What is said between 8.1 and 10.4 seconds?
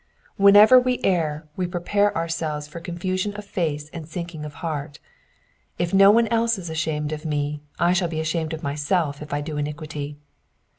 ashamed of myself if I do iniquity.